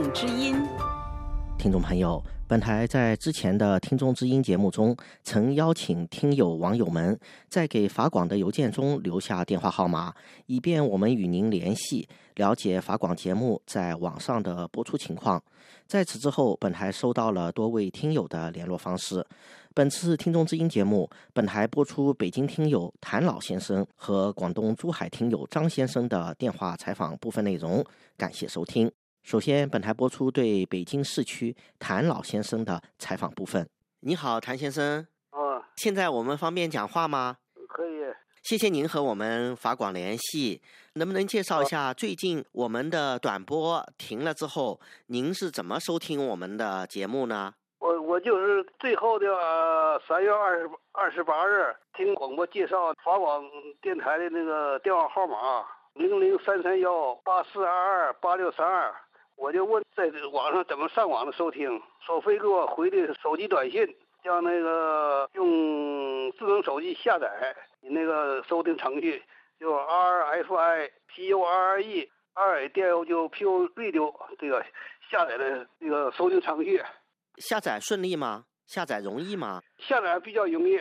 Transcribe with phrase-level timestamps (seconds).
[0.00, 0.54] 众之音。
[1.58, 10.14] 听众朋友，本台在之前的《听众之音》节目中，曾邀请听友网友们在给法广的邮件中留下电话号码，
[10.46, 15.42] 以便我们与您联系，了解法广节目在网上的播出情况。
[15.88, 19.26] 在此之后，本台收到了多位听友的联络方式。
[19.74, 27.84] 本次《听众之音》节目，本台播出北京听友谭老先生和广东珠海听友张先生的电话采访部分内容，
[28.16, 28.88] 感谢收听。
[29.22, 33.68] 首先，本台播出对北京市区谭老先生的采访部分。
[34.00, 35.06] 你好，谭先生。
[35.32, 37.36] 哦，现在我们方便讲话吗？
[37.68, 37.98] 可以。
[38.42, 40.62] 谢谢您和我们法广联系。
[40.94, 47.52] 能不能介绍一下最近我们的短播停了之后，您是怎么收听我们的节目呢？
[47.80, 49.26] 我我就是最后的
[50.08, 53.44] 三月二十二十八日听广播介绍法广
[53.82, 55.36] 电台的那个电话号码
[55.94, 58.94] 零零三三幺八四二二八六三二。
[59.38, 63.86] 我就问在网上怎么上网的收听，索菲给我回的手机短信，
[64.22, 69.22] 叫那个用智能手机下载你那个收听程序，
[69.60, 74.64] 就 R F I P U R R E 二电就 P U Radio 这个
[75.08, 76.82] 下载的这个收听程序。
[77.36, 78.44] 下载顺利吗？
[78.66, 79.62] 下载容易吗？
[79.78, 80.72] 下载比较容易，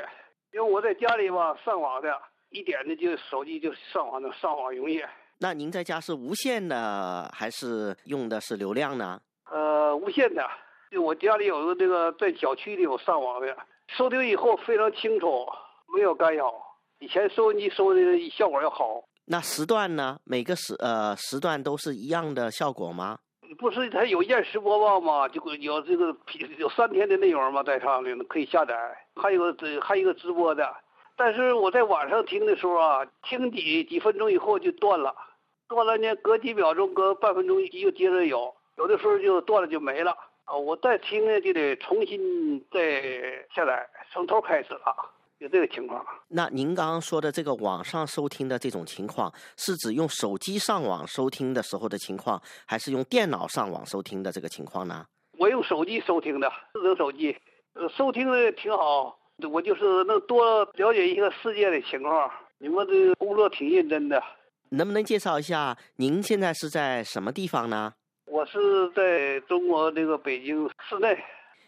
[0.52, 5.00] 因为我在家里吧上网的，一点的就手机就上网的，上网容易。
[5.40, 9.20] 那您在家是无线的还是用的是流量呢？
[9.52, 10.44] 呃，无线的。
[10.90, 13.56] 就我家里有个这个在小区里有上网的，
[13.90, 15.46] 收听以后非常清楚，
[15.94, 16.52] 没有干扰。
[17.00, 19.04] 以前收音机收的效果要好。
[19.26, 20.18] 那时段呢？
[20.24, 23.20] 每个时呃时段都是一样的效果吗？
[23.60, 25.28] 不是，它有延时播报吗？
[25.28, 26.16] 就有这个
[26.58, 28.74] 有三天的内容嘛，在上面可以下载。
[29.16, 30.74] 还有个还有个直播的。
[31.18, 35.14] 但是我在晚上听的时候啊，听几几分钟以后就断了，
[35.68, 40.16] 断了呢，隔几秒钟，隔半分钟又接着有，有的时候就断了就没了
[40.46, 40.56] 啊。
[40.56, 43.02] 我再听呢就得重新再
[43.56, 44.96] 下载，从头开始了，
[45.40, 46.06] 有这个情况。
[46.28, 55.04] 那您刚刚说的这个网上收听的这种情况，是指用手机上网收听的时候的情况，还是用电脑上网收听的这个情况呢？
[55.40, 57.36] 我用手机收听的，智能手机，
[57.74, 59.18] 呃，收听的挺好。
[59.52, 62.32] 我就是能多了解一下世界的情况。
[62.58, 64.22] 你们这工作挺认真的，
[64.70, 67.94] 能不能介绍一下您现在是在什么地方呢？
[68.26, 71.18] 我是在中国这个北京市内。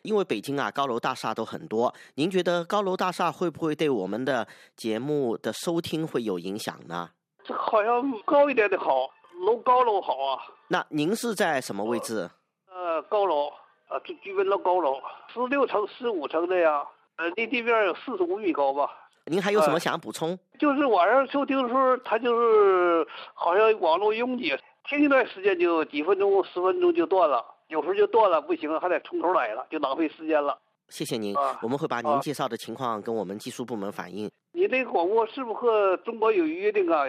[0.02, 1.94] 因为北京啊，高楼大厦都很多。
[2.16, 7.10] 您觉得高楼大厦会不会对我们的节目的收听会有影响呢？
[7.44, 9.10] 这好像高一点的好，
[9.46, 10.42] 楼高楼好啊。
[10.70, 12.30] 那您是在什么位置？
[12.68, 13.50] 呃，高楼
[13.90, 15.00] 啊，就居民楼高楼，
[15.34, 16.84] 十六层、十五层的呀。
[17.20, 18.90] 呃，那地面有四十五米高吧。
[19.26, 20.40] 您还有什么想补充？
[20.58, 24.58] 就是晚上收听的时候，它就是好像网络拥挤，
[24.88, 30.58] 听一段时间就几分钟、十分钟就断了，有时候就断了，不行还得从头来了，就浪费时间了。
[30.88, 34.32] 谢谢您，我们会把您介绍的情况跟我们技术部门反映。
[34.54, 37.04] 你这个广播是不是和中国有约定啊？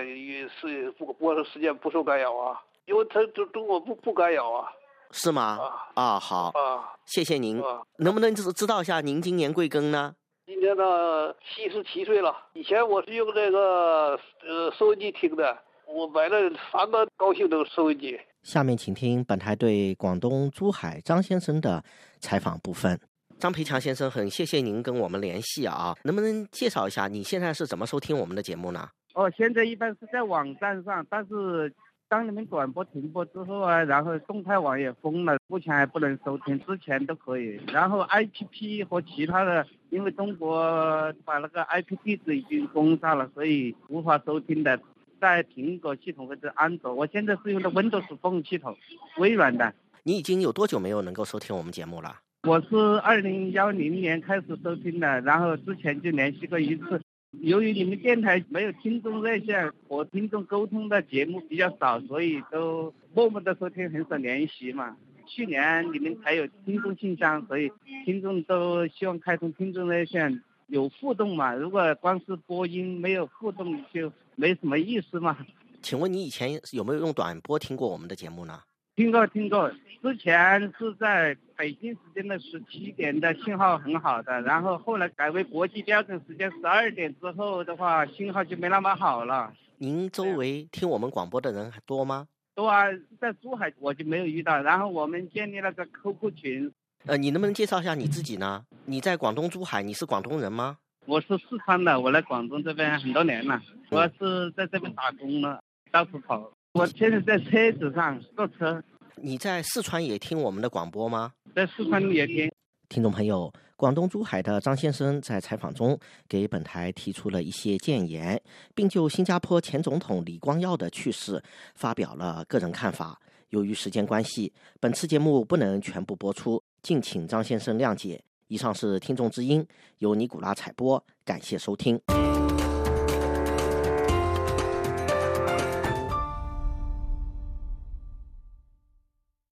[0.61, 2.61] 是不播的时间不受干扰啊？
[2.87, 4.73] 因为它中中国不不干扰啊。
[5.13, 5.59] 是吗？
[5.95, 7.61] 啊，好，啊谢谢您。
[7.99, 10.15] 能不能知知道一下您今年贵庚呢？
[10.47, 12.35] 今年呢，七十七岁了。
[12.55, 15.57] 以前我是用这个呃收音机听的，
[15.87, 16.37] 我买了
[16.73, 18.19] 三个高性能收音机。
[18.43, 21.83] 下面请听本台对广东珠海张先生的
[22.21, 22.99] 采访部分。
[23.39, 28.89] 张培强先生，很谢谢您跟我们联系啊，能不能介绍一下你现在是怎么收听我们的节目呢？
[29.15, 31.75] 哦，现在一般是在网站上，但是。
[32.11, 37.61] 当你们转播停播之后啊，然后动态网也封了，目前还不能收听，之前都可以。
[37.69, 44.81] 然后 I P P 和其他的，因为中国把那个 I P 地址已经封杀了，所以无法收听的。
[45.21, 48.77] 在苹果系统或者安卓，我现在是用的 Windows Phone 系统，
[49.19, 49.73] 微软的。
[50.03, 52.17] 你已经有多久没有能够收听我们节目了？
[52.49, 57.01] 我是二零幺零年开始收听的，然后之前就联系过一次。
[57.33, 64.97] 由于你们电台没有听众热线和听众沟通的节目比较少，所以都默默的收听，很少联系嘛。
[65.27, 67.71] 去年你们才有听众信箱，所以
[68.05, 71.55] 听众都希望开通听众热线，有互动嘛。
[71.55, 75.39] 如果光是播音没有互动，就没什么意思嘛。
[75.81, 78.61] 请问你以前有没有用短波听过我们的节目呢？
[78.97, 79.71] 听过听过，
[80.03, 89.53] 之前是在北京时间的十七点的信号很好的，然后后来改为国际标准时间十二点之后的话，信号就没那么好了。
[89.79, 92.27] 您周围听我们广播的人还多吗？
[92.55, 92.85] 多啊，
[93.19, 94.61] 在珠海我就没有遇到。
[94.61, 96.73] 然后我们建立了个 QQ 群。
[97.07, 98.63] 呃，你能不能介绍一下你自己呢？
[98.85, 100.77] 你在广东珠海，你是广东人吗？
[101.07, 106.53] 我是四川的，我来广东这边很多年了，我是在这边打工了，到处跑。
[106.73, 108.81] 我现在在车子上坐车。
[109.17, 111.33] 你在四川也听我们的广播吗？
[111.55, 112.51] 在四川也听。
[112.89, 118.41] 听众朋友，广东珠海的张先生在采访中给本台提出了一些建言，
[118.73, 121.43] 并就新加坡前总统李光耀的去世
[121.75, 123.21] 发表了个人看法。
[123.49, 128.23] 由于时间关系，本次节目不能全部播出，敬请张先生谅解。
[128.47, 129.67] 以上是听众之音，
[129.99, 132.01] 由尼古拉采播，感谢收听。